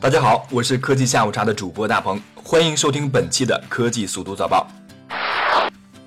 [0.00, 4.64] 大家好，我是科技下午茶的主播大鹏，欢迎收听本期的科技速度早报。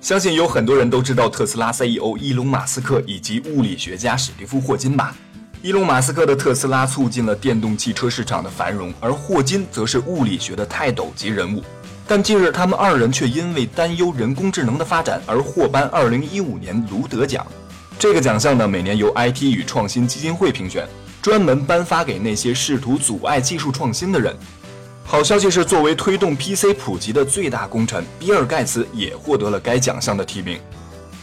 [0.00, 5.14] 相信有很多人都知道特斯拉 CEO 伊隆马斯克以及物理学家史蒂夫霍金吧？
[5.60, 11.62] 伊隆马斯克的特斯拉促进了电动汽车市场的繁荣，而霍金则是物理学的泰斗级人物。
[12.08, 17.46] 但近日，他们二人却因为担忧人工智能的发展而获颁2015年卢德奖。
[17.98, 20.88] 这个奖项呢，每年由 IT 与创新基金会评选。
[21.22, 24.36] 专门颁发给那些试图阻碍技术创新的人。
[25.04, 30.58] 好消息是，作为推动 PC 普及的最大功臣，比尔·盖茨也获得了该奖项的提名。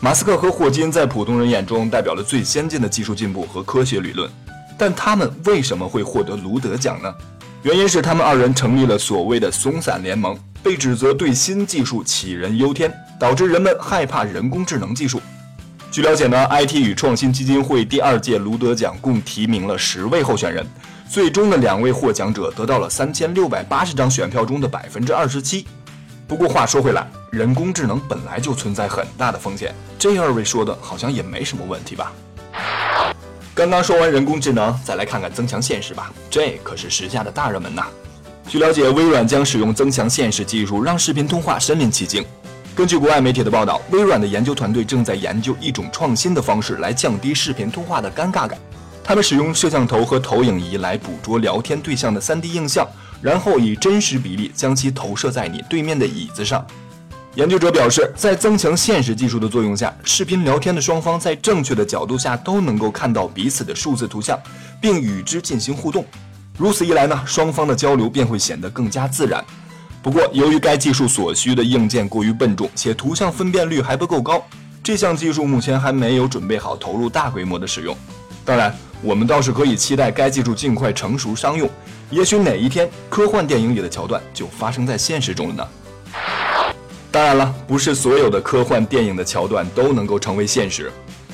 [0.00, 4.28] 马斯克和霍金在普通人眼中代表了最先进的技术进步和科学理论，
[4.76, 7.14] 但他们为什么会获得卢德奖呢？
[7.62, 15.20] 原因是他们二人成立了所谓的松散联盟，被指责对新技术杞人忧天，导致人们害怕人工智能技术。
[15.94, 20.66] 据了解呢，IT 与创新基金会第二届卢德奖共提名了十位候选人，
[21.08, 25.64] 最终的两位获奖者得到了三千六百八十张选票中的百分之二十七。
[26.26, 32.12] 不过话说回来，人工智能本来就存在很大的风险，这二位说的好像也没什么问题吧？
[33.54, 37.86] 刚刚说完人工智能，再来看看增强现实吧，这可是时下的大热门呐。
[38.48, 42.24] 据了解，微软将使用增强现实技术，让视频通话身临其境。
[42.74, 48.58] 根据国外媒体的报道，微软的研究团队正在研究一种创新的方式来降低视频通话的尴尬感。
[49.04, 52.84] 他们使用摄像头和投影仪来捕捉聊天对象的 3D 映像，
[53.22, 56.66] 然后以真实比例将其投射在你对面的椅子上。
[57.36, 64.36] 研究者表示，在增强现实技术的作用下，视频聊天的双方在正确的角度下都能够看到彼此的数字图像，
[64.80, 66.04] 并与之进行互动。
[66.58, 69.44] 如此一来呢，双方的交流便会显得更加自然。
[70.04, 74.46] 不过，由于该技术所需的硬件过于笨重，且图像分辨率还不够高，
[74.82, 77.96] 这项技术目前还没有准备好投入大规模的使用。
[78.44, 81.66] 当然，我们倒是可以期待该技术尽快成熟商用，
[82.10, 85.68] 也许哪一天科幻电影里的桥段就发生在现实中了呢？
[87.10, 90.92] 当然了，不是所有的科幻电影的桥段都能够成为现实。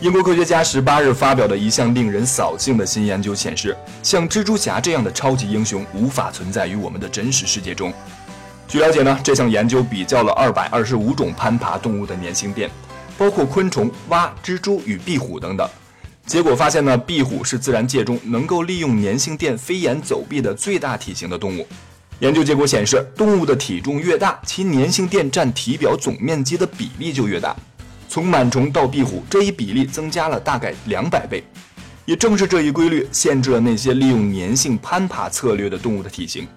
[0.00, 7.92] 英国科学家十八日发表的一项令人扫兴的新研究显示，像蜘蛛侠这样的超级英雄无法存在于我们的真实世界中。
[8.72, 12.70] 据了解呢，这项研究比较了二百二十五种攀爬动物的粘性垫，
[13.18, 15.68] 包括昆虫、蛙、蜘蛛与壁虎等等。
[16.24, 21.68] 结果发现呢，壁虎是自然界中能够利用粘性垫飞檐走壁的最大体型的动物。
[22.20, 27.54] 研究结果显示，动物的体重越大，其粘性垫占体表总面积的比例就越大。
[28.08, 31.44] 从螨虫到壁虎，这一比例增加了大概两百倍。
[32.06, 36.48] 也正是这一规律，限制了那些利用粘性攀爬策略的动物的体型。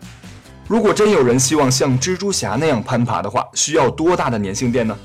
[0.68, 4.98] 如果真有人希望像蜘蛛侠那样攀爬的话，需要多大的粘性垫呢？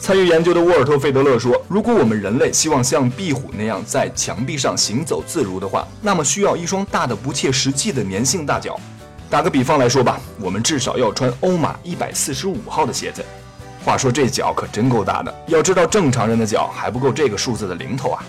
[0.00, 8.76] 参与研究的沃尔特·费德勒说：“如果我们人类希望像壁虎那样在墙壁上行走自如的话，那么需要一双大的不切实际的粘性大脚。
[9.30, 13.22] 打个比方来说吧，我们至少要穿欧码一百四十五号的鞋子。
[13.84, 18.24] 话说这脚可真够大的，要知道正常人的脚还不够这个数字的零头啊！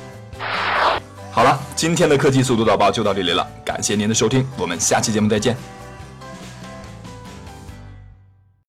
[1.31, 5.57] 好了，今天的科技速度导报就到这里了，感谢您的收听，我们下期节目再见。